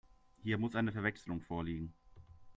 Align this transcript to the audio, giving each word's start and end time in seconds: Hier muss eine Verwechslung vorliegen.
Hier 0.41 0.57
muss 0.57 0.75
eine 0.75 0.91
Verwechslung 0.91 1.41
vorliegen. 1.41 1.93